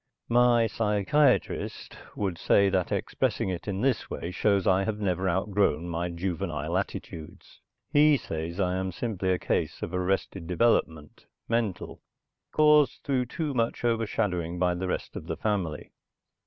[0.29, 5.87] My psychiatrist would say that expressing it in this way shows I have never outgrown
[5.89, 7.61] my juvenile attitudes.
[7.93, 12.01] He says I am simply a case of arrested development, mental,
[12.51, 15.91] caused through too much over shadowing by the rest of the family.